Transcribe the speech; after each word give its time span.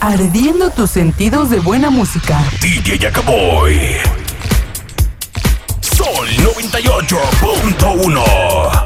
ardiendo 0.00 0.70
tus 0.70 0.90
sentidos 0.90 1.50
de 1.50 1.60
buena 1.60 1.90
música. 1.90 2.42
DJ 2.60 2.98
Jacoboy. 2.98 3.98
Sol 5.80 6.26
98.1. 6.28 8.79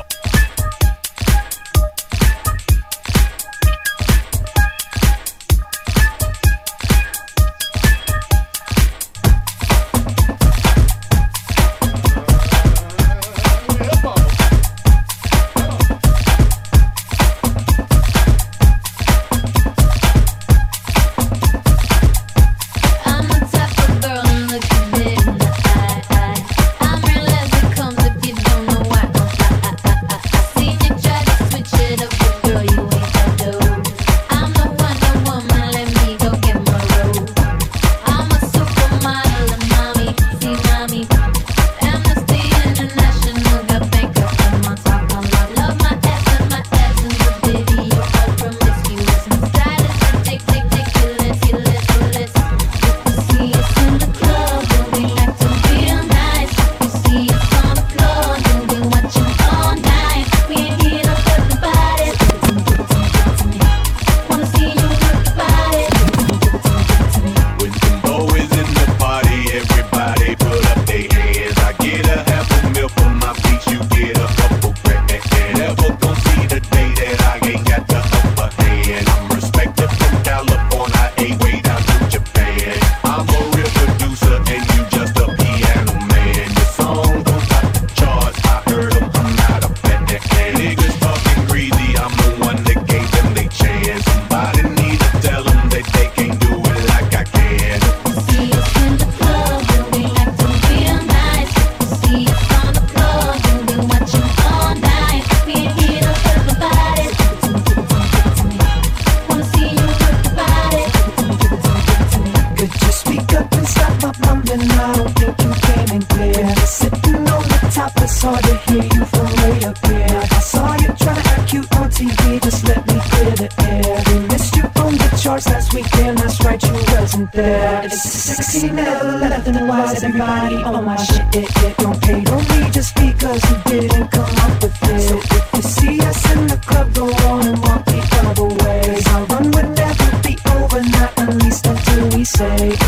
on 132.28 132.42
me 132.48 132.70
just 132.70 132.94
because 132.94 133.42
you 133.50 133.56
didn't 133.66 134.08
come 134.10 134.36
up 134.36 134.62
with 134.62 134.82
it. 134.82 135.00
So 135.08 135.16
if 135.18 135.54
you 135.54 135.62
see 135.62 136.00
us 136.00 136.32
in 136.32 136.46
the 136.46 136.56
club, 136.56 136.94
go 136.94 137.06
on 137.28 137.46
and 137.46 137.58
walk 137.62 137.88
each 137.88 138.12
other 138.24 138.44
way. 138.44 138.80
Cause 138.84 139.06
our 139.08 139.24
run 139.26 139.50
with 139.50 139.70
never 139.76 140.10
be 140.22 140.38
over, 140.56 140.80
at 141.22 141.42
least 141.42 141.66
until 141.66 142.08
we 142.16 142.24
say. 142.24 142.83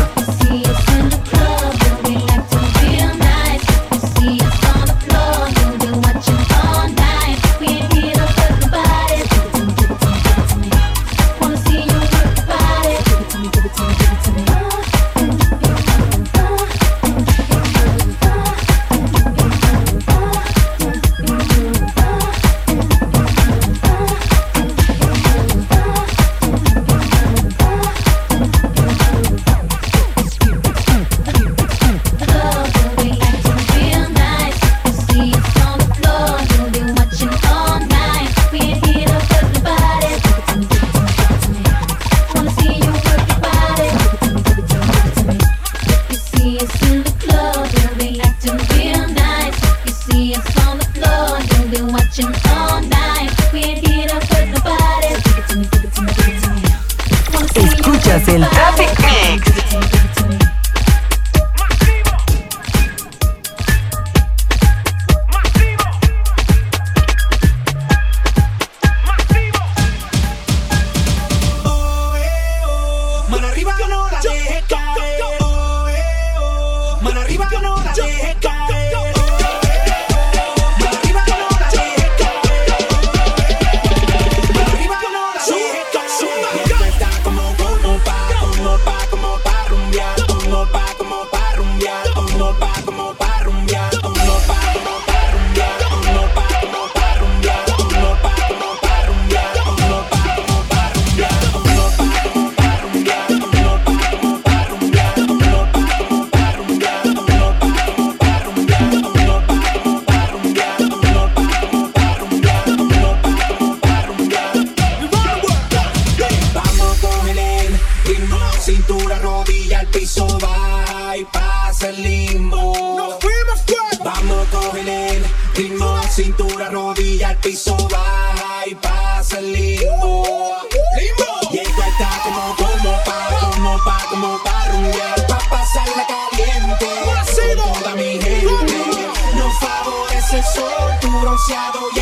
demasiado 141.47 141.96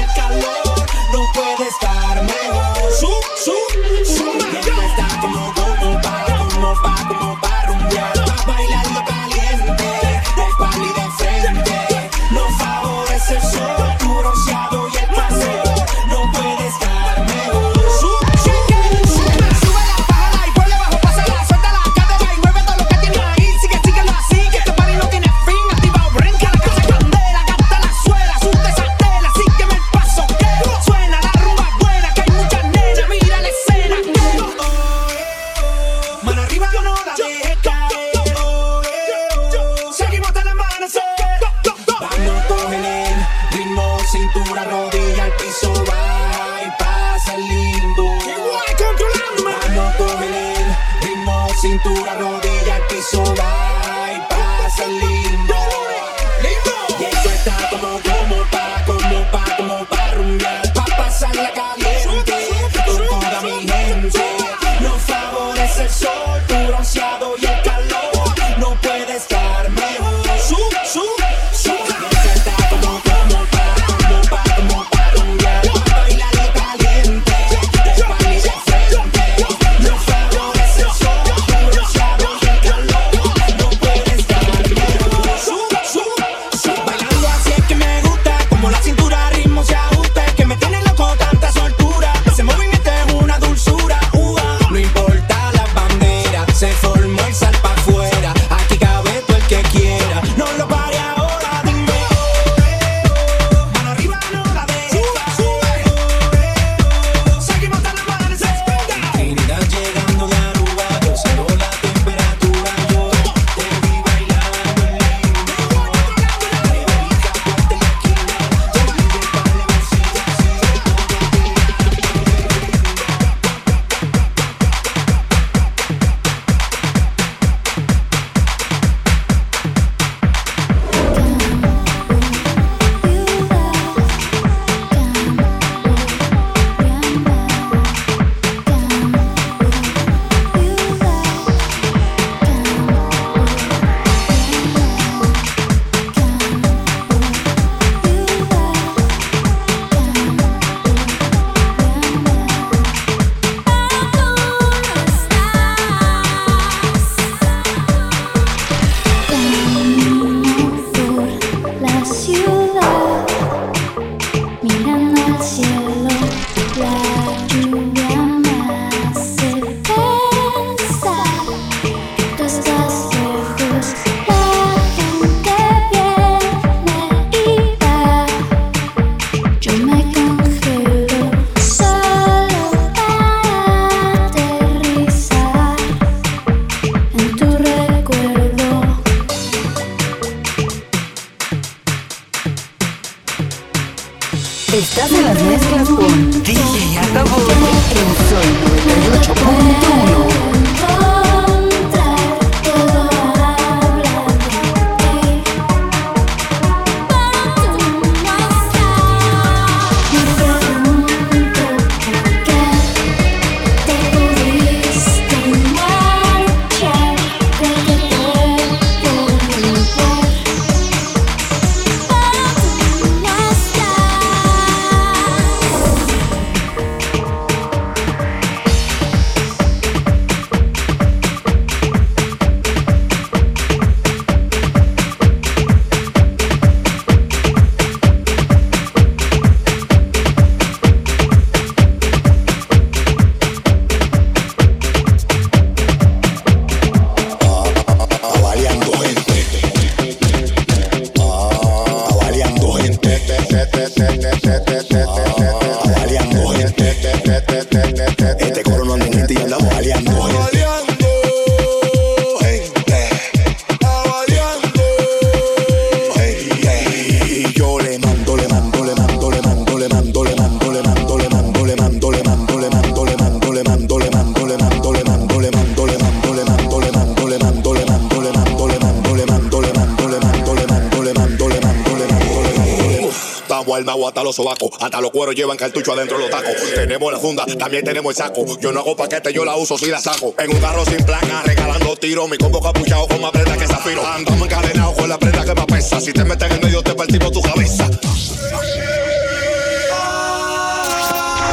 los 283.84 284.36
sobacos. 284.36 284.70
Hasta 284.80 285.02
los 285.02 285.12
cueros 285.12 285.36
llevan 285.36 285.58
cartucho 285.58 285.94
adentro 285.94 286.18
de 286.18 286.24
los 286.24 286.32
tacos. 286.32 286.56
Tenemos 286.74 287.12
la 287.12 287.20
funda, 287.20 287.46
también 287.58 287.84
tenemos 287.84 288.12
el 288.12 288.16
saco. 288.16 288.46
Yo 288.60 288.72
no 288.72 288.80
hago 288.80 288.96
paquete, 288.96 289.34
yo 289.34 289.44
la 289.46 289.56
uso 289.56 289.78
si 289.78 289.88
la 289.88 290.00
saco. 290.00 290.34
En 290.40 290.54
un 290.54 290.60
carro 290.60 290.86
sin 290.86 291.04
placa, 291.06 291.44
regalando 291.46 291.96
tiros. 291.98 292.30
Mi 292.30 292.38
combo 292.38 292.62
capuchado 292.62 293.08
con 293.08 293.22
más 293.22 293.32
prenda 293.32 293.58
que 293.58 293.68
zafiro. 293.68 294.06
Andamos 294.06 294.42
encadenados 294.42 294.96
con 294.96 295.10
la 295.10 295.18
prenda 295.18 295.46
que 295.46 295.54
más 295.54 295.66
pesa. 295.66 296.00
Si 296.00 296.14
te 296.14 296.24
metes 296.24 296.50
en 296.50 296.56
el 296.56 296.62
medio, 296.62 296.82
te 296.82 296.94
partimos 296.94 297.32
tu 297.32 297.42
cabeza. 297.42 297.90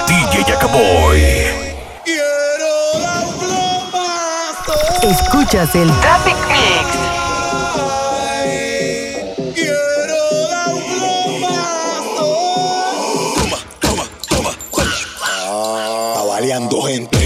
DJ 0.07 0.45
Jacaboy. 0.45 1.63
Escuchas 5.03 5.75
el 5.75 5.91
Traffic 6.01 6.37
Mix. 6.49 7.12
mareando 16.53 16.87
gente. 16.87 17.22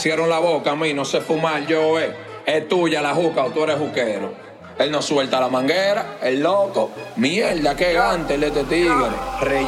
Cosieron 0.00 0.30
la 0.30 0.38
boca 0.38 0.70
a 0.70 0.76
mí, 0.76 0.94
no 0.94 1.04
sé 1.04 1.20
fumar 1.20 1.66
yo, 1.66 2.00
eh. 2.00 2.16
Es 2.46 2.66
tuya 2.70 3.02
la 3.02 3.14
juca 3.14 3.44
o 3.44 3.50
tú 3.50 3.64
eres 3.64 3.76
juquero. 3.76 4.32
Él 4.78 4.90
no 4.90 5.02
suelta 5.02 5.38
la 5.38 5.48
manguera, 5.48 6.16
el 6.22 6.40
loco. 6.40 6.90
Mierda, 7.16 7.76
qué 7.76 7.92
gante 7.92 8.36
el 8.36 8.40
de 8.40 8.46
este 8.46 8.64
tigre. 8.64 9.10
Ey, 9.42 9.66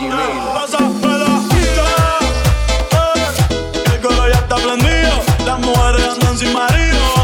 que 3.85 3.95
el 3.95 4.01
coro 4.01 4.27
ya 4.27 4.39
está 4.39 4.57
prendido. 4.57 5.11
Las 5.45 5.59
mujeres 5.59 6.09
andan 6.15 6.39
sin 6.39 6.55
marido. 6.55 7.22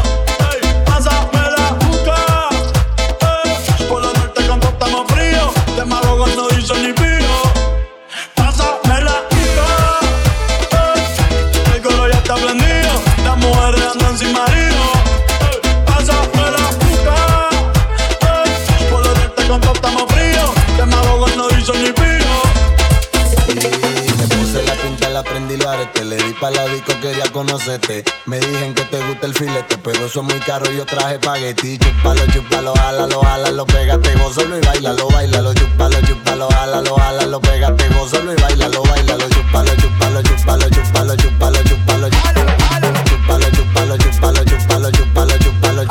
Le 25.49 25.55
di 25.55 26.33
pa' 26.39 26.51
la 26.51 26.63
disco, 26.67 26.93
quería 27.01 27.25
conocerte. 27.31 28.03
Me 28.27 28.39
dijen 28.39 28.75
que 28.75 28.83
te 28.83 29.03
gusta 29.03 29.25
el 29.25 29.33
filete, 29.33 29.79
pero 29.79 30.05
eso 30.05 30.19
es 30.19 30.25
muy 30.27 30.39
caro. 30.41 30.69
Yo 30.71 30.85
traje 30.85 31.15
espagueti. 31.15 31.79
Chupalo, 31.79 32.21
chupalo, 32.31 32.73
jálalo, 32.75 33.19
jálalo, 33.21 33.65
pégate, 33.65 34.13
gózalo 34.13 34.59
y 34.59 34.61
bailalo, 34.61 35.09
bailalo. 35.09 35.51
Chupalo, 35.55 35.99
chupalo, 36.01 36.49
jálalo, 36.49 36.95
jálalo, 36.95 37.41
pégate, 37.41 37.89
gózalo 37.89 38.31
y 38.31 38.35
bailalo, 38.39 38.83
bailalo. 38.83 39.27
Chupalo, 39.29 39.75
chupalo, 39.77 40.21
chupalo, 40.21 40.69
chupalo, 40.69 41.15
chupalo, 41.15 41.63
chupalo. 41.63 42.09
Chupalo, 42.09 43.49
chupalo, 43.49 43.97
chupalo, 43.97 44.43
chupalo, 44.45 44.91
chupalo, 44.91 45.37
chupalo. 45.39 45.83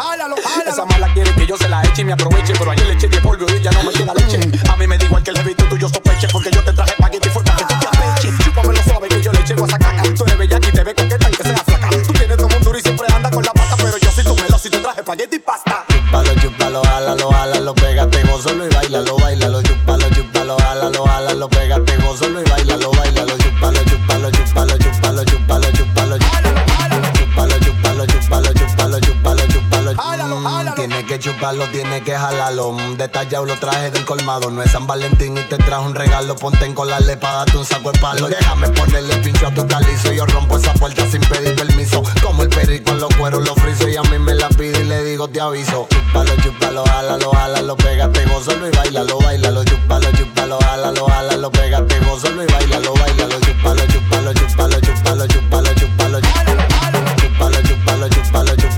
Esa 0.68 0.84
mala 0.84 1.12
quiere 1.14 1.34
que 1.34 1.46
yo 1.46 1.56
se 1.56 1.68
la 1.68 1.82
eche 1.82 2.02
y 2.02 2.04
me 2.04 2.12
aproveche, 2.12 2.52
pero 2.56 2.70
ayer 2.70 2.86
le 2.86 2.92
eché 2.92 3.08
de 3.08 3.20
polvo 3.20 3.46
y 3.48 3.60
ya 3.60 3.72
no 3.72 3.82
me 3.82 3.92
queda 3.92 4.14
leche. 4.14 4.38
A 4.70 4.76
mí 4.76 4.86
me 4.86 4.98
da 4.98 5.04
igual 5.04 5.22
que 5.22 5.30
el 5.30 5.38
jevito 5.38 5.64
tuyo 5.64 5.88
sospeche, 5.88 6.28
porque 6.30 6.50
yo 6.52 6.57
Chuparlo, 31.38 31.68
tiene 31.68 32.02
que 32.02 32.16
jalarlo. 32.16 32.72
Mm, 32.72 32.96
Detallado 32.96 33.44
lo 33.44 33.54
traje 33.60 33.92
del 33.92 34.04
colmado. 34.04 34.50
No 34.50 34.60
es 34.60 34.72
San 34.72 34.88
Valentín 34.88 35.38
y 35.38 35.42
te 35.42 35.56
trajo 35.56 35.84
un 35.84 35.94
regalo. 35.94 36.34
Ponte 36.34 36.64
en 36.64 36.74
colarle 36.74 37.16
para 37.16 37.34
darte 37.36 37.58
un 37.58 37.64
saco 37.64 37.92
de 37.92 37.98
palo. 38.00 38.26
Déjame 38.26 38.68
ponerle 38.70 39.14
pincho 39.18 39.46
a 39.46 39.54
tu 39.54 39.64
calizo. 39.68 40.12
Yo 40.12 40.26
rompo 40.26 40.56
esa 40.58 40.74
puerta 40.74 41.08
sin 41.08 41.20
pedir 41.20 41.54
permiso. 41.54 42.02
Como 42.24 42.42
el 42.42 42.48
perico 42.48 42.90
en 42.90 42.98
los 42.98 43.14
cueros 43.14 43.46
lo 43.46 43.54
friso. 43.54 43.88
Y 43.88 43.94
a 43.94 44.02
mí 44.02 44.18
me 44.18 44.34
la 44.34 44.48
pide 44.48 44.80
y 44.80 44.84
le 44.84 45.04
digo 45.04 45.28
te 45.28 45.40
aviso. 45.40 45.86
Chúpalo, 45.90 46.34
chúpalo, 46.42 46.84
jálalo, 46.86 47.30
jálalo, 47.30 47.76
pégate, 47.76 48.24
gózalo 48.26 48.66
y 48.66 48.70
bailalo, 48.72 49.20
bailalo. 49.20 49.62
Chúpalo, 49.62 50.10
chúpalo, 50.18 50.58
jálalo, 50.58 51.06
jálalo, 51.06 51.50
pégate, 51.52 52.00
gózalo 52.00 52.42
y 52.42 52.46
bailalo, 52.46 52.94
bailalo. 52.94 53.38
Chúpalo, 53.38 53.82
chúpalo, 53.86 54.32
chúpalo, 54.34 54.80
chúpalo, 54.80 55.26
chúpalo, 55.28 55.74
chúpalo. 55.76 56.20
Chúpalo, 56.20 56.58
chúpalo, 57.16 57.62
chúpalo, 57.62 58.08
chúpalo, 58.08 58.56
chúpalo, 58.56 58.77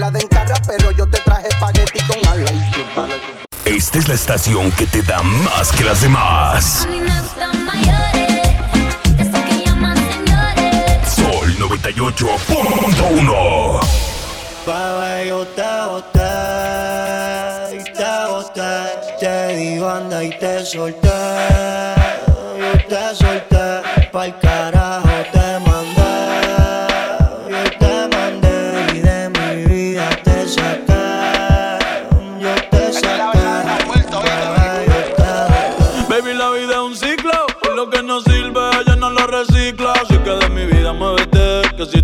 la 0.00 0.10
den 0.10 0.26
cara, 0.28 0.54
pero 0.66 0.90
yo 0.92 1.06
te 1.06 1.18
traje 1.20 1.48
espagueti 1.48 1.98
con 2.06 2.16
ala. 2.26 2.50
Y 2.50 2.70
chúpalo, 2.72 3.14
chúpalo. 3.14 3.50
Esta 3.66 3.98
es 3.98 4.08
la 4.08 4.14
estación 4.14 4.72
que 4.72 4.86
te 4.86 5.02
da 5.02 5.22
más 5.22 5.70
que 5.72 5.84
las 5.84 6.00
demás. 6.00 6.86
Sol 11.16 11.54
98.1. 11.58 13.80
Bebé, 14.66 15.28
yo 15.28 15.46
te 15.48 15.70
boté, 15.90 16.36
y 17.76 17.78
te 17.92 18.12
boté. 18.30 18.72
Te 19.20 19.34
digo 19.56 19.86
anda 19.90 20.24
y 20.24 20.30
te 20.38 20.64
solté, 20.64 21.08
yo 22.58 22.72
te 22.88 23.14
solté. 23.14 23.59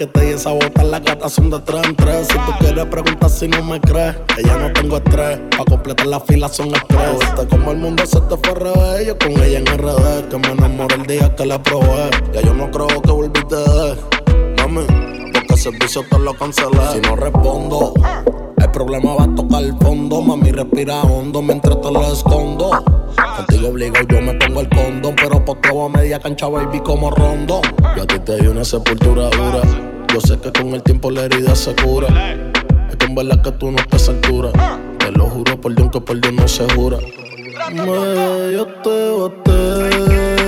que 0.00 0.06
te 0.06 0.20
di 0.24 0.32
esa 0.32 0.52
bota, 0.52 0.82
las 0.82 1.02
gatas 1.02 1.30
son 1.30 1.50
de 1.50 1.58
tres 1.58 1.84
en 1.84 1.94
tres. 1.94 2.26
Si 2.28 2.32
tú 2.32 2.52
quieres 2.58 2.86
preguntar 2.86 3.28
si 3.28 3.46
no 3.46 3.62
me 3.62 3.78
crees, 3.82 4.16
que 4.34 4.42
ya 4.42 4.56
no 4.56 4.72
tengo 4.72 4.96
estrés. 4.96 5.38
Pa' 5.54 5.64
completar 5.66 6.06
la 6.06 6.18
fila 6.20 6.48
son 6.48 6.74
estrés. 6.74 7.18
Viste 7.20 7.46
como 7.48 7.72
el 7.72 7.76
mundo 7.76 8.06
se 8.06 8.18
te 8.18 8.36
fue 8.38 8.54
revés. 8.54 9.06
Yo 9.06 9.18
con 9.18 9.32
ella 9.32 9.58
en 9.58 9.66
RD, 9.66 10.28
que 10.30 10.38
me 10.38 10.52
enamoré 10.52 10.94
el 10.94 11.06
día 11.06 11.36
que 11.36 11.44
la 11.44 11.62
probé. 11.62 12.08
Ya 12.32 12.40
yo 12.40 12.54
no 12.54 12.70
creo 12.70 13.02
que 13.02 13.10
volviste. 13.10 13.56
Mami, 14.56 14.86
porque 15.34 15.52
el 15.52 15.60
servicio 15.60 16.02
te 16.08 16.18
lo 16.18 16.32
cancelé. 16.32 16.80
Si 16.94 17.00
no 17.02 17.16
respondo 17.16 17.92
el 18.80 18.86
problema 18.86 19.14
va 19.14 19.24
a 19.24 19.34
tocar 19.34 19.62
el 19.62 19.76
fondo. 19.76 20.22
Mami, 20.22 20.52
respira 20.52 21.02
hondo 21.02 21.42
mientras 21.42 21.78
te 21.82 21.92
lo 21.92 22.00
escondo. 22.10 22.70
Contigo 23.36 23.68
obligado 23.68 24.06
yo 24.08 24.22
me 24.22 24.32
pongo 24.32 24.62
el 24.62 24.70
condón, 24.70 25.14
pero 25.16 25.44
por 25.44 25.60
posteo 25.60 25.84
a 25.84 25.88
media 25.90 26.18
cancha, 26.18 26.48
baby, 26.48 26.80
como 26.80 27.10
rondo. 27.10 27.60
Yo 27.94 28.04
a 28.04 28.06
ti 28.06 28.18
te 28.20 28.40
di 28.40 28.46
una 28.46 28.64
sepultura 28.64 29.28
dura. 29.28 29.60
Yo 30.14 30.20
sé 30.22 30.38
que 30.38 30.50
con 30.50 30.68
el 30.68 30.82
tiempo 30.82 31.10
la 31.10 31.26
herida 31.26 31.54
se 31.54 31.74
cura. 31.76 32.08
Es 32.88 32.96
que 32.96 33.04
en 33.04 33.14
verdad 33.14 33.42
que 33.42 33.52
tú 33.52 33.70
no 33.70 33.78
estás 33.80 34.08
a. 34.08 34.14
Te 34.18 35.12
lo 35.12 35.26
juro 35.26 35.60
por 35.60 35.74
Dios 35.74 35.90
que 35.90 36.00
por 36.00 36.18
Dios 36.18 36.32
no 36.32 36.48
se 36.48 36.66
jura. 36.72 36.96
Me, 37.70 38.52
yo 38.54 38.66
te 38.82 39.10
boté. 39.10 40.39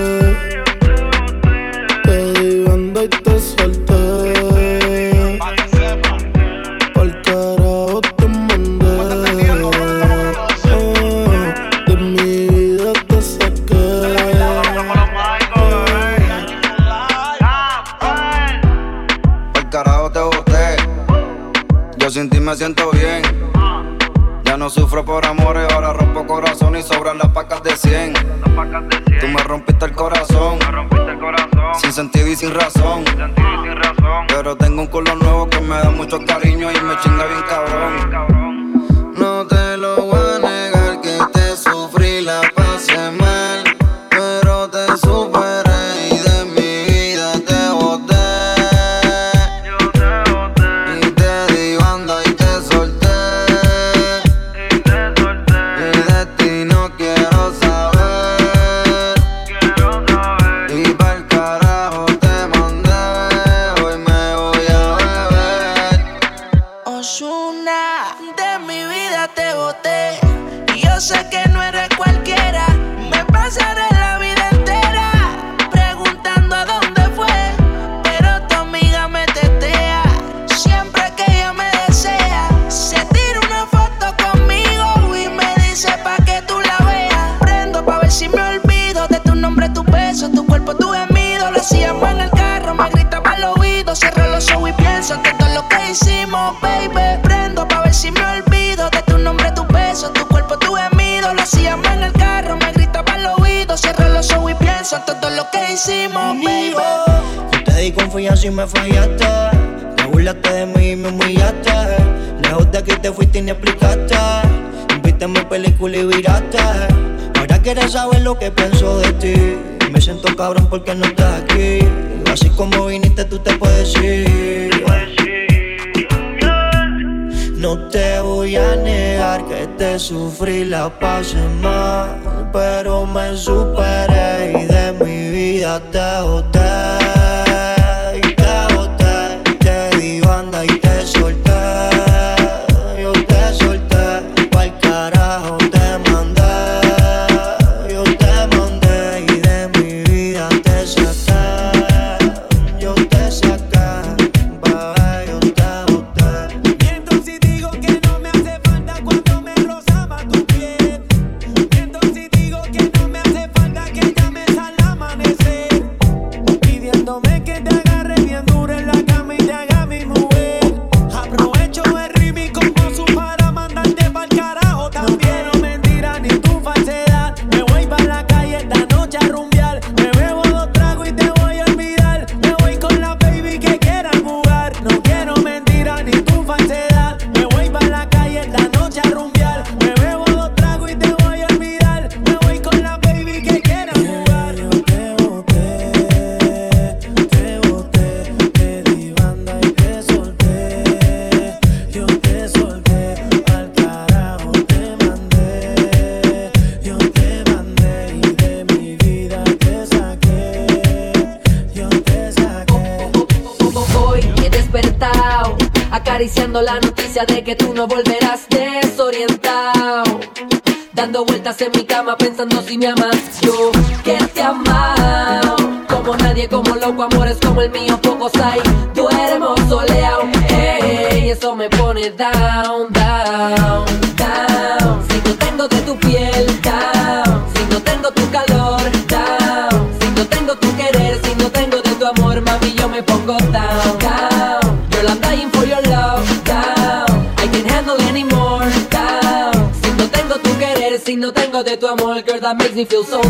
e 252.83 252.85
feel 252.85 253.05
so 253.05 253.22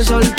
el 0.00 0.06
sol 0.06 0.29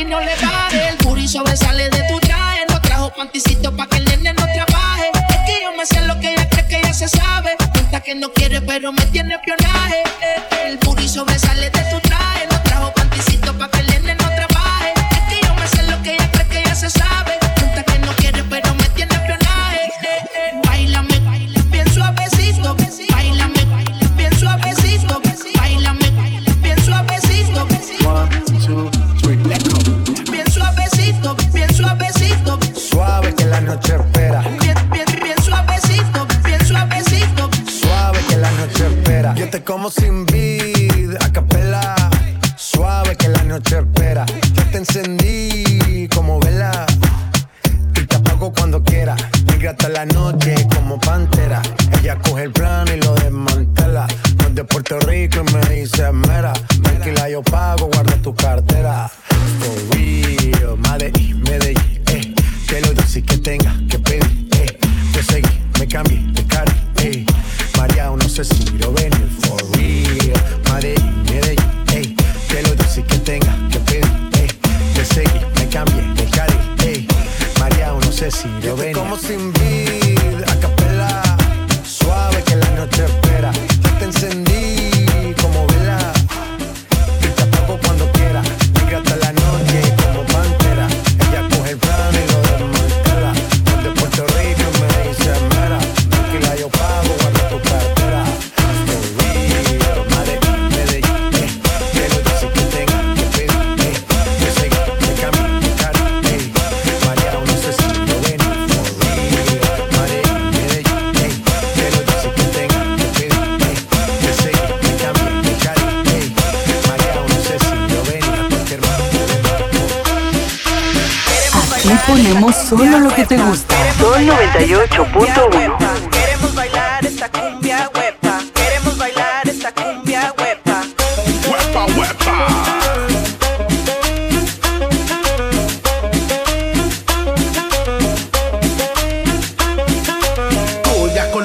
y 0.00 0.04
no 0.04 0.20
le 0.20 0.34
pare. 0.36 0.88
El 0.88 0.96
puri 0.96 1.28
sobresale 1.28 1.90
de 1.90 2.02
tu 2.08 2.18
traje. 2.20 2.64
No 2.68 2.80
trajo 2.80 3.12
panticito 3.16 3.74
pa' 3.76 3.86
que 3.86 3.98
el 3.98 4.04
nene 4.04 4.32
no 4.32 4.44
trabaje. 4.44 5.10
Es 5.28 5.36
que 5.46 5.62
yo 5.62 5.72
me 5.76 5.84
sé 5.86 6.00
lo 6.06 6.18
que 6.20 6.32
ella 6.32 6.48
cree 6.48 6.66
que 6.66 6.80
ya 6.82 6.94
se 6.94 7.08
sabe. 7.08 7.56
Cuenta 7.72 8.00
que 8.00 8.14
no 8.14 8.32
quiere, 8.32 8.60
pero 8.62 8.92
me 8.92 9.04
tiene 9.06 9.34
espionaje. 9.34 10.02
El 10.64 10.78
puri 10.78 11.08
sobresale 11.08 11.70
de 11.70 11.82
tu 11.90 12.00
traje. 12.00 12.09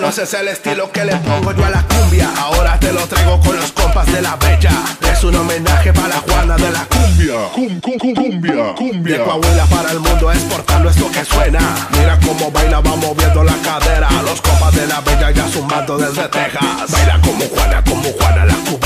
conoces 0.06 0.36
el 0.36 0.48
estilo 0.50 0.91
que 0.91 1.04
le 1.04 1.15
pongo 1.15 1.52
yo 1.52 1.65
a 1.65 1.70
la 1.72 1.82
cumbia. 1.82 2.30
Ahora 2.38 2.80
te 2.80 2.94
lo 2.94 3.08
traigo 3.08 3.39
con 3.39 3.56
los 3.56 3.72
compas 3.72 4.06
de 4.13 4.22
la 4.22 4.36
bella. 4.36 4.70
Es 5.02 5.24
un 5.24 5.36
homenaje 5.36 5.91
para 5.94 6.10
la 6.10 6.18
Juana 6.18 6.56
de 6.58 6.72
la 6.72 6.86
cumbia. 6.86 7.34
Cum, 7.56 7.80
cum, 7.80 7.98
cum, 7.98 8.13
cumbia, 8.13 8.76
cumbia. 8.76 9.18
De 9.18 9.24
Coahuila 9.24 9.65
para 9.65 9.91
el 9.91 10.00
mundo 10.00 10.32
exportando 10.32 10.91
esto 10.91 11.10
que 11.12 11.26
suena. 11.26 11.60
Mira 11.98 12.20
cómo 12.24 12.52
baila, 12.52 12.82
va 12.82 12.96
moviendo 12.98 13.44
la 13.44 13.56
cadera. 13.63 14.08
Los 14.24 14.41
compas 14.41 14.76
de 14.76 14.86
la 14.86 15.02
bella 15.02 15.32
ya 15.32 15.48
sumando 15.48 15.98
desde 15.98 16.28
Texas. 16.28 16.91
Baila 16.91 17.20
como 17.22 17.46
Juana, 17.46 17.84
como 17.84 18.10
Juana 18.12 18.46
la 18.46 18.54
cumbia. 18.54 18.85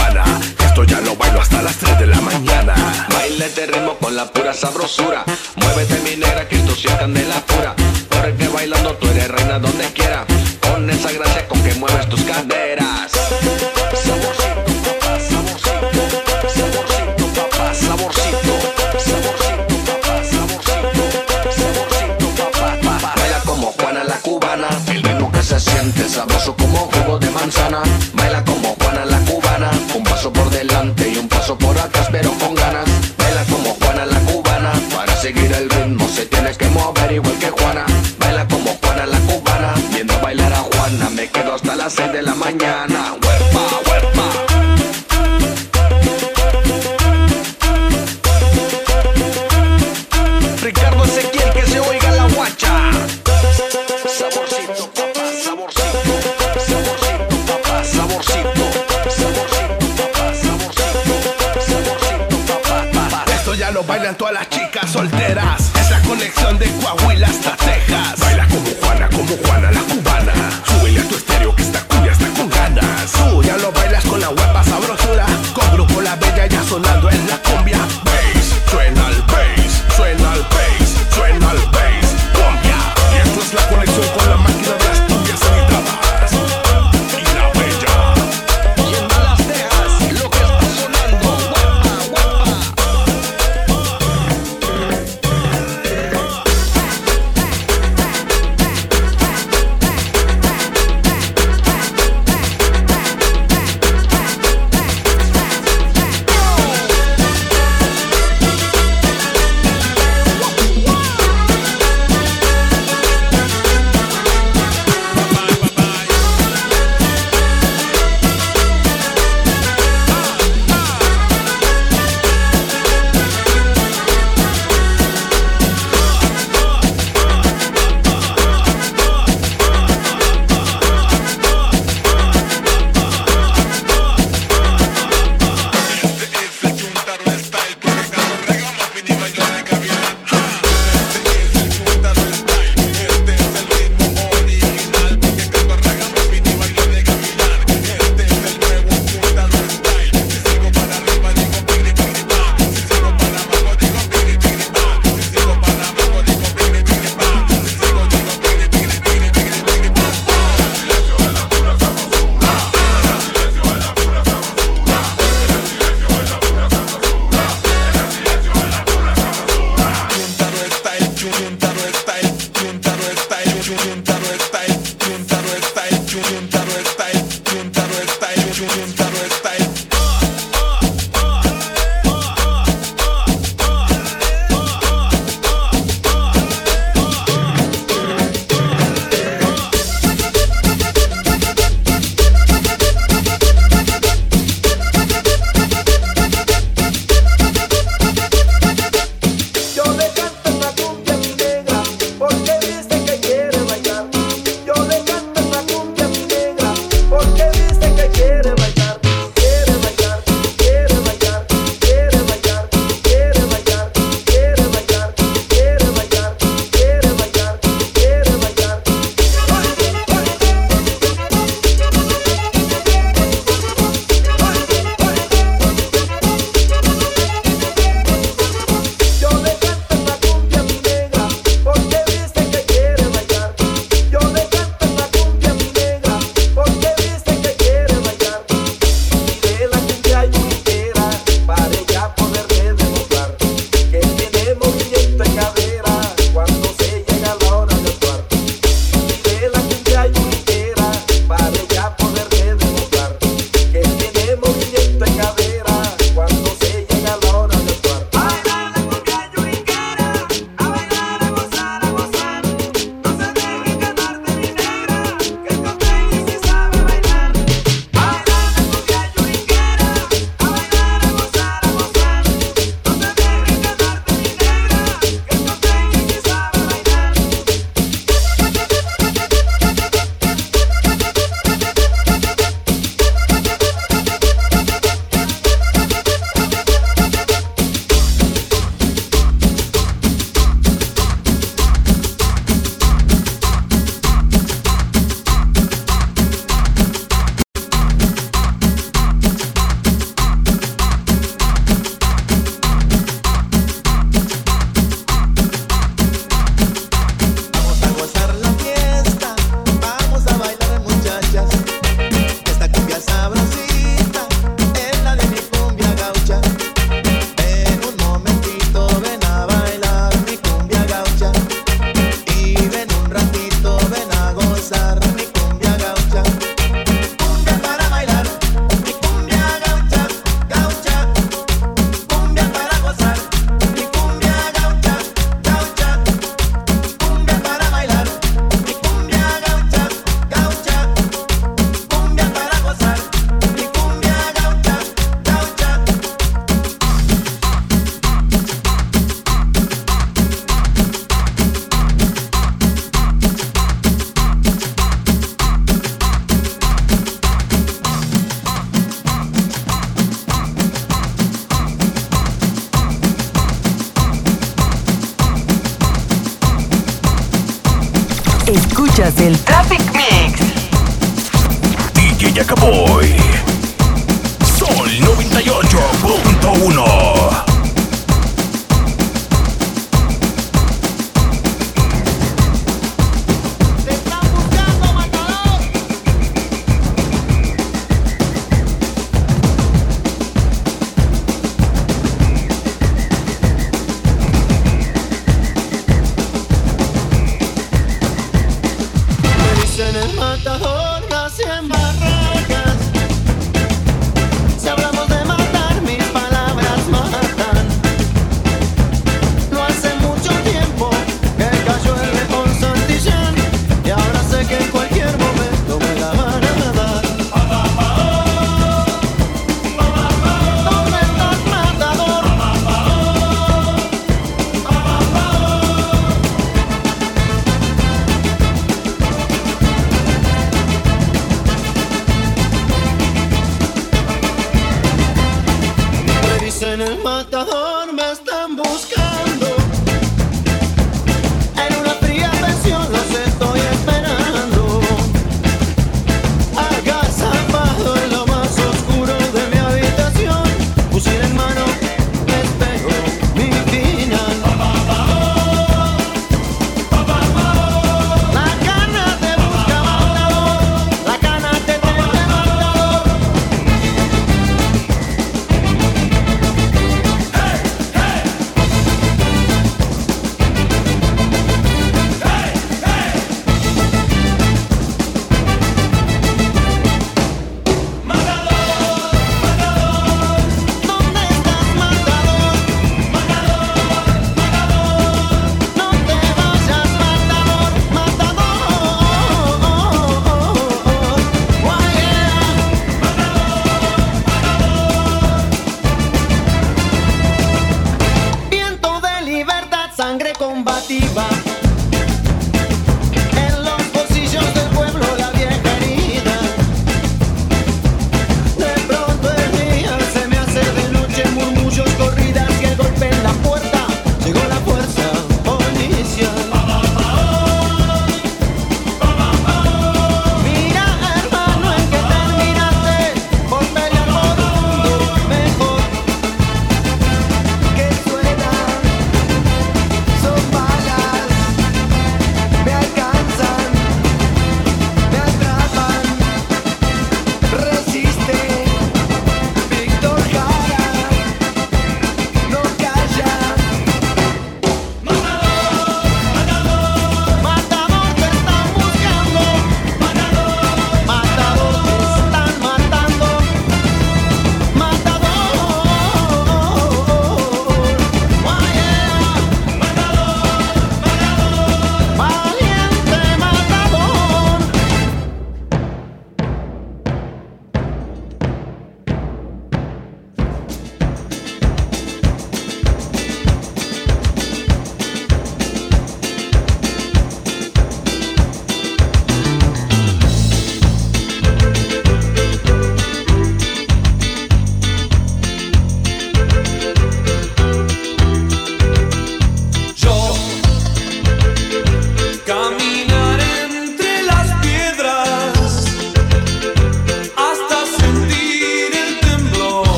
Ya 0.88 1.02
lo 1.02 1.16
bailo 1.18 1.42
hasta 1.42 1.62
las 1.62 1.76
3 1.78 2.00
de 2.00 2.08
la 2.08 2.22
mañana. 2.22 2.74
Baila 3.14 3.46
este 3.46 3.66
ritmo 3.68 3.98
con 3.98 4.16
la 4.16 4.32
pura 4.32 4.54
sabrosura. 4.54 5.26
Muévete 5.58 6.00
mi 6.00 6.16
negra 6.16 6.48
que 6.48 6.56
esto 6.56 6.74
sea 6.74 6.98
candela 6.98 7.36
pura. 7.46 7.76
Porque 8.08 8.48
bailando 8.48 8.96
tú 8.96 9.08
eres 9.10 9.28
reina 9.28 9.60
donde 9.60 9.86
quiera. 9.94 10.26
Con 10.62 10.90
esa 10.90 11.12
gracia 11.12 11.48
con 11.48 11.62
que 11.64 11.74
mueves 11.76 12.08
tus 12.08 12.22
caderas. 12.24 13.12
Saborcito, 13.12 14.72
papá, 14.86 15.20
saborcito. 15.30 15.92
Saborcito, 16.56 17.26
papá, 17.36 17.74
saborcito. 17.74 18.54
Saborcito, 19.04 19.76
papá, 19.86 20.24
saborcito. 20.32 21.04
Saborcito, 21.60 22.28
papá, 22.38 22.78
papá. 22.82 23.14
Baila 23.18 23.40
como 23.46 23.72
Juana 23.74 24.04
la 24.06 24.18
cubana. 24.22 24.70
El 24.88 25.04
ritmo 25.04 25.30
que 25.32 25.44
se 25.44 25.60
siente 25.60 26.08
sabroso 26.08 26.56
como 26.56 26.90
jugo 26.92 27.20
de 27.20 27.30
manzana. 27.32 27.82
Baila 28.14 28.44
como 28.46 28.69
de 42.20 42.26
la 42.26 42.36
mañana. 42.36 43.14
Huepa, 43.14 43.64
huepa. 43.88 44.28
Ricardo 50.62 51.06
Ezequiel, 51.06 51.54
que 51.54 51.66
se 51.66 51.80
oiga 51.80 52.12
la 52.12 52.28
guacha. 52.36 52.74
Saborcito, 54.18 54.92
papá, 54.98 55.26
saborcito. 55.46 56.00
Saborcito, 56.68 57.36
papá, 57.48 57.84
saborcito. 57.96 58.66
Saborcito, 59.20 59.86
papá, 60.00 60.26
saborcito. 60.42 61.16
Saborcito, 61.70 62.38
papá, 62.50 62.78
papá. 62.94 63.32
Esto 63.32 63.54
ya 63.54 63.72
lo 63.72 63.84
bailan 63.84 64.16
todas 64.18 64.34
las 64.34 64.50
chicas 64.50 64.92
solteras. 64.92 65.72
Es 65.80 65.90
la 65.90 66.02
conexión 66.02 66.58
de 66.60 66.68
Coahuila 66.82 67.28
hasta 67.28 67.56
Texas. 67.56 68.19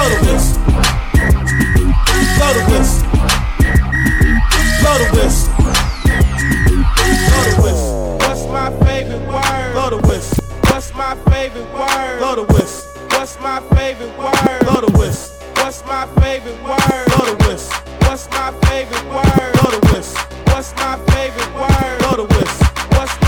Blow 0.00 0.08
the 0.08 0.16
whistle. 0.32 0.56
Blow 2.38 2.52
the 2.56 2.62
whistle. 2.72 3.04
Blow 4.80 4.96
the 4.96 5.04
whistle. 5.12 5.52
Blow 7.28 7.44
the 7.44 7.54
whistle. 7.60 8.16
What's 8.16 8.44
my 8.48 8.68
favorite 8.86 9.24
word? 9.28 9.72
Blow 9.74 9.90
the 9.90 9.98
whistle. 10.08 10.44
What's 10.72 10.94
my 10.94 11.14
favorite 11.28 11.70
word? 11.74 12.18
Blow 12.18 12.34
the 12.34 12.44
whistle. 12.50 12.88
What's 13.10 13.38
my 13.40 13.60
favorite 13.76 14.16
word? 14.16 14.60
Blow 14.64 14.80
the 14.80 14.98
whistle. 14.98 15.36
What's 15.56 15.84
my 15.84 16.06
favorite 16.18 16.62
word? 16.64 17.04
Blow 17.12 17.26
the 17.26 17.36
whistle. 17.46 17.76
What's 18.08 18.30
my 18.30 18.52
favorite 18.64 19.04
word? 19.04 19.52
Blow 19.60 19.70
the 19.70 19.80
whistle. 19.92 20.16
What's 20.46 20.72
my 20.76 20.96
favorite 21.12 21.52
word? 21.54 21.98
Blow 21.98 22.24
the 22.24 22.34
whistle. 22.34 22.66
What's 22.96 23.19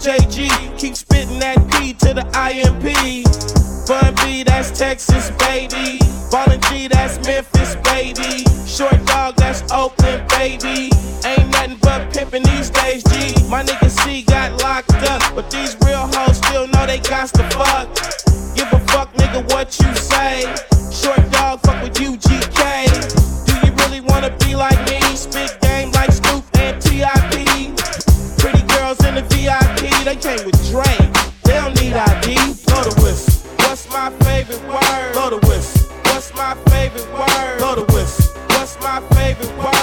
JG. 0.00 0.48
Keep 0.78 0.96
spitting 0.96 1.38
that 1.40 1.58
P 1.72 1.92
to 1.92 2.14
the 2.14 2.24
IMP. 2.32 3.28
Bun 3.86 4.14
B, 4.24 4.42
that's 4.42 4.70
Texas, 4.70 5.30
baby. 5.32 5.98
Ballin' 6.30 6.60
G, 6.70 6.88
that's 6.88 7.18
Memphis, 7.26 7.76
baby. 7.84 8.44
Short 8.66 9.04
dog, 9.04 9.36
that's 9.36 9.60
Oakland, 9.70 10.26
baby. 10.30 10.88
Ain't 11.26 11.50
nothing 11.50 11.76
but 11.82 12.08
pimpin' 12.14 12.44
these 12.44 12.70
days, 12.70 13.02
G. 13.12 13.34
My 13.50 13.62
nigga 13.62 13.90
C 13.90 14.22
got 14.22 14.62
locked 14.62 14.94
up, 15.10 15.22
but 15.34 15.50
these 15.50 15.76
real 15.84 16.08
hoes 16.14 16.38
still 16.38 16.66
know 16.68 16.86
they 16.86 17.00
got 17.00 17.28
to 17.34 17.42
fuck. 17.50 17.86
Give 18.56 18.72
a 18.72 18.80
fuck, 18.88 19.12
nigga, 19.14 19.52
what 19.52 19.78
you 19.80 19.94
say. 19.94 20.69
love 37.76 37.86
the 37.86 37.94
whistle. 37.94 38.40
What's 38.48 38.80
my 38.80 39.00
favorite 39.14 39.56
part? 39.58 39.79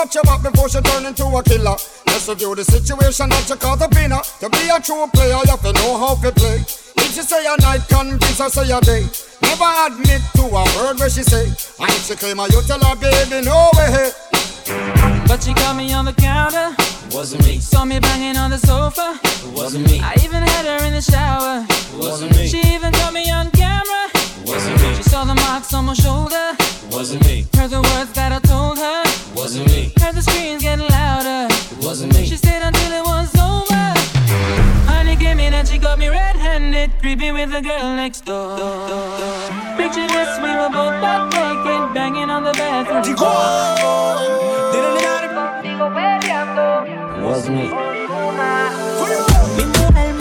Watch 0.00 0.14
your 0.14 0.24
back 0.24 0.42
before 0.42 0.68
she 0.68 0.80
turn 0.80 1.04
into 1.04 1.26
a 1.26 1.42
killer. 1.42 1.76
Let's 2.08 2.26
review 2.28 2.54
the 2.54 2.64
situation 2.64 3.28
that 3.28 3.44
you 3.48 3.56
call 3.56 3.76
the 3.76 3.88
winner. 3.92 4.20
To 4.40 4.48
be 4.48 4.72
a 4.72 4.80
true 4.80 5.04
player, 5.12 5.36
you 5.44 5.52
have 5.52 5.60
to 5.60 5.72
know 5.76 5.98
how 6.00 6.14
to 6.16 6.32
play. 6.32 6.56
If 7.04 7.12
she 7.12 7.20
say 7.20 7.44
a 7.44 7.54
night, 7.60 7.84
convince 7.88 8.38
her 8.38 8.48
say 8.48 8.72
a 8.72 8.80
day. 8.80 9.04
Never 9.44 9.68
admit 9.84 10.22
to 10.40 10.44
a 10.48 10.64
word 10.80 10.96
where 10.98 11.10
she 11.10 11.22
say. 11.22 11.44
And 11.44 11.90
if 11.92 12.08
she 12.08 12.16
claim 12.16 12.38
her, 12.38 12.48
you 12.48 12.62
tell 12.64 12.80
her, 12.80 12.96
baby, 12.96 13.44
no 13.44 13.68
way. 13.76 14.10
But 15.28 15.42
she 15.44 15.52
caught 15.52 15.76
me 15.76 15.92
on 15.92 16.06
the 16.06 16.14
counter. 16.14 16.72
Wasn't 17.12 17.44
me. 17.44 17.58
Saw 17.58 17.84
me 17.84 18.00
banging 18.00 18.36
on 18.36 18.50
the 18.50 18.58
sofa. 18.58 19.20
Wasn't 19.52 19.84
me. 19.84 20.00
I 20.00 20.14
even 20.24 20.40
had 20.40 20.64
her 20.64 20.80
in 20.86 20.94
the 20.94 21.02
shower. 21.02 21.66
Wasn't 22.00 22.34
me. 22.36 22.48
She 22.48 22.60
even 22.72 22.92
caught 22.92 23.12
me 23.12 23.30
on 23.30 23.50
camera. 23.50 24.19
Wasn't 24.50 24.82
me. 24.82 24.94
She 24.96 25.02
saw 25.04 25.24
the 25.24 25.34
marks 25.34 25.72
on 25.72 25.84
my 25.84 25.94
shoulder. 25.94 26.56
Wasn't 26.90 27.24
me. 27.24 27.46
Heard 27.54 27.70
the 27.70 27.82
words 27.82 28.12
that 28.18 28.32
I 28.32 28.40
told 28.40 28.78
her. 28.78 29.02
Wasn't 29.32 29.66
me. 29.68 29.92
Heard 30.00 30.16
the 30.16 30.22
screams 30.22 30.62
getting 30.62 30.88
louder. 30.88 31.46
Wasn't 31.80 32.12
me. 32.14 32.26
She 32.26 32.36
stayed 32.36 32.60
until 32.60 32.92
it 32.92 33.04
was 33.04 33.30
over. 33.38 33.84
Honey 34.90 35.14
came 35.14 35.38
in 35.38 35.54
and 35.54 35.68
she 35.68 35.78
got 35.78 36.00
me 36.00 36.08
red-handed, 36.08 36.90
creeping 37.00 37.34
with 37.34 37.52
the 37.52 37.60
girl 37.60 37.94
next 37.94 38.24
door. 38.24 38.58
Picture 39.76 40.08
this, 40.08 40.30
we 40.42 40.50
were 40.58 40.68
both 40.68 40.98
butt 41.00 41.30
naked, 41.32 41.94
banging 41.94 42.28
on 42.28 42.42
the 42.42 42.52
bathroom 42.52 42.90
Wasn't 47.22 47.54
me. 47.54 47.68
Mi 49.56 49.64
mujer 49.64 50.14
me 50.14 50.19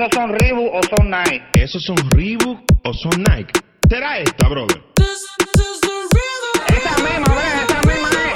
¿esos 0.00 0.14
son 0.14 0.32
Reebok 0.32 0.74
o 0.74 0.80
son 0.82 1.10
Nike? 1.10 1.42
¿Esos 1.52 1.84
son 1.84 1.96
Reebok 2.10 2.60
o 2.84 2.94
son 2.94 3.22
Nike? 3.22 3.52
¿Será 3.88 4.18
esta, 4.18 4.48
brother? 4.48 4.82
Esa 4.96 6.94
misma, 7.02 7.34
ven, 7.34 7.58
esa 7.68 7.80
misma 7.82 8.08
es. 8.08 8.34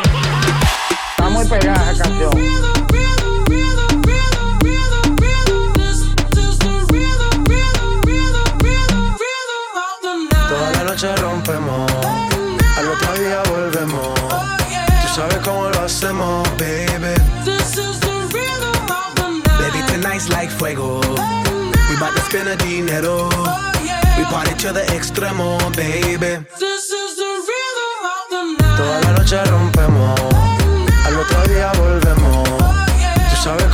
Está 1.10 1.28
muy 1.30 1.46
pegada 1.46 1.92
esa 1.92 2.04
canción. 2.04 2.63
Bout 22.56 22.60
to 22.60 22.60
spend 22.60 22.60
the 22.60 22.64
dinero. 22.64 23.28
We 24.16 24.24
party 24.24 24.54
to 24.54 24.72
the 24.72 24.82
extremo, 24.92 25.58
baby. 25.76 26.44
Toda 28.76 29.00
la 29.00 29.12
noche 29.12 29.44
rompemos, 29.44 30.20
al 31.06 31.16
otro 31.16 31.42
día 31.48 31.72
volvemos. 31.78 32.48
Tú 33.30 33.36
sabes 33.42 33.73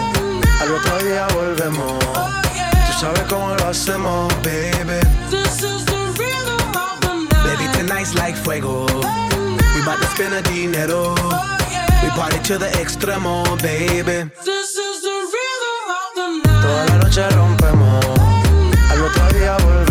al 0.71 0.77
otro 0.77 0.97
día 0.99 1.27
volvemos. 1.33 1.99
Tú 1.99 2.93
sabes 2.99 3.23
cómo 3.23 3.53
lo 3.55 3.67
hacemos, 3.67 4.33
baby. 4.41 4.99
Baby, 7.43 7.67
tonight's 7.73 8.15
like 8.15 8.35
fuego. 8.37 8.85
We 9.75 9.81
bout 9.85 9.99
to 9.99 10.07
spend 10.07 10.33
the 10.33 10.41
dinero. 10.49 11.15
We 12.03 12.09
party 12.11 12.39
to 12.47 12.57
the 12.57 12.69
extremo, 12.79 13.43
baby. 13.61 14.31
Toda 16.61 16.85
la 16.85 16.97
noche 16.97 17.29
rompemos, 17.31 18.05
al 18.89 19.01
otro 19.01 19.39
día 19.39 19.57
volvemos. 19.57 19.90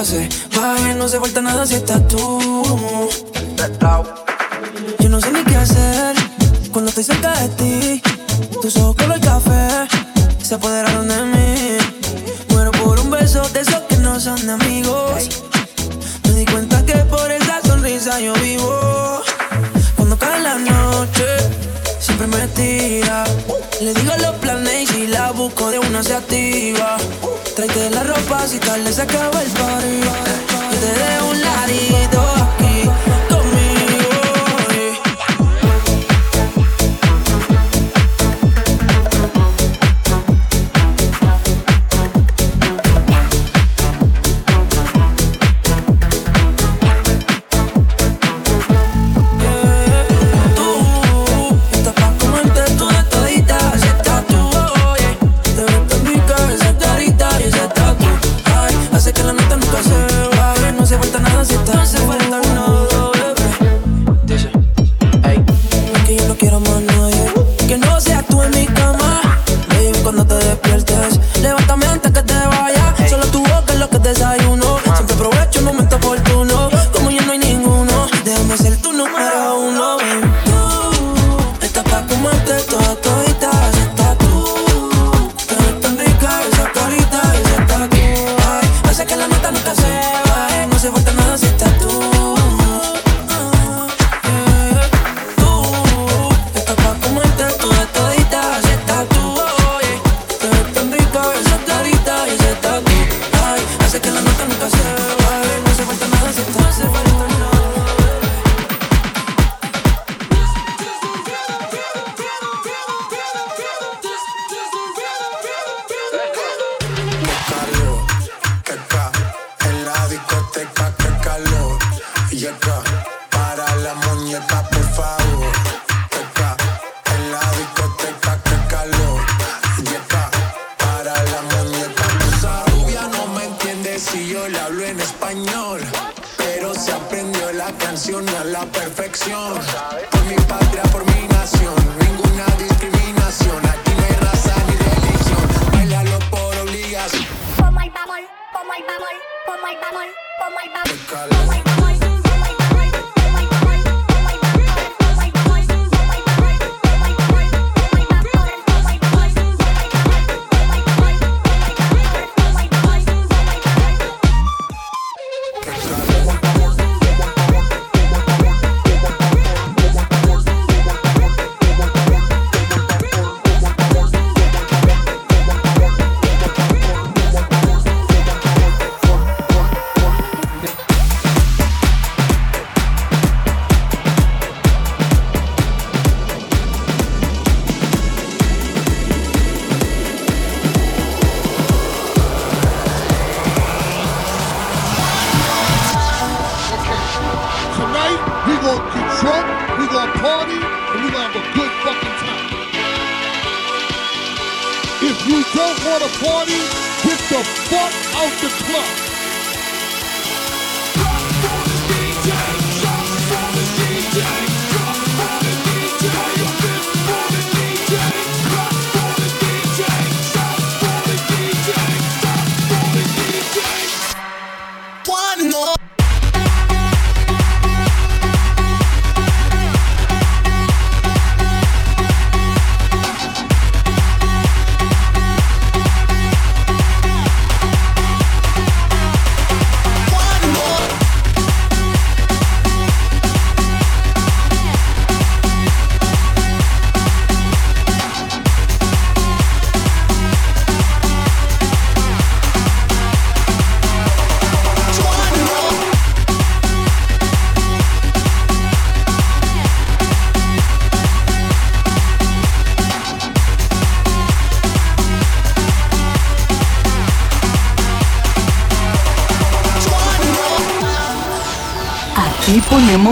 nunca 0.00 0.04
se 0.04 0.28
baje. 0.56 0.94
No 0.94 1.08
se 1.08 1.20
falta 1.20 1.40
nada 1.40 1.66
si 1.66 1.74
estás 1.74 2.06
tú. 2.08 2.40
Yo 4.98 5.08
no 5.08 5.20
sé 5.20 5.32
ni 5.32 5.42
qué 5.44 5.56
hacer 5.56 6.16
cuando 6.72 6.88
estoy 6.88 7.04
cerca 7.04 7.32
de 7.40 7.48
ti. 7.48 8.02
Tus 8.62 8.76
ojos 8.76 8.96
color 8.96 9.20
café 9.20 9.88
se 10.42 10.54
apoderaron 10.54 11.08
de 11.08 11.22
mí. 11.22 11.78
Muero 12.50 12.70
por 12.72 12.98
un 13.00 13.10
beso 13.10 13.42
de 13.50 13.60
esos 13.60 13.80
que 13.88 13.96
no 13.96 14.18
son 14.20 14.46
de 14.46 14.52
amigos. 14.52 15.28
Me 16.24 16.32
di 16.32 16.44
cuenta 16.46 16.84
que 16.84 16.96
por 17.04 17.30
esa 17.30 17.60
sonrisa 17.62 18.20
yo 18.20 18.32
vivo. 18.34 19.22
Cuando 19.96 20.16
cae 20.18 20.42
la 20.42 20.56
noche, 20.58 21.26
siempre 21.98 22.26
me 22.26 22.46
tira. 22.48 23.24
Le 23.80 23.94
digo 23.94 24.12
los 24.18 24.34
planes 24.36 24.82
y 24.82 24.86
si 24.86 25.06
la 25.06 25.30
busco 25.32 25.70
de 25.70 25.78
una 25.78 26.02
se 26.02 26.14
activa. 26.14 26.98
Tráete 27.56 27.88
la 27.88 28.04
ropa 28.04 28.46
si 28.46 28.58
tal 28.58 28.84
le 28.84 28.92
se 28.92 29.00
acaba 29.00 29.40
el 29.40 29.50
party. 29.50 30.00
Yo 30.70 30.78
te 30.78 31.00
dejo 31.00 31.30
un 31.30 31.40
ladito. 31.40 32.29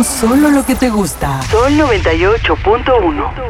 Solo 0.04 0.50
lo 0.50 0.64
que 0.64 0.74
te 0.74 0.90
gusta. 0.90 1.42
Sol 1.50 1.72
98.1. 1.72 3.47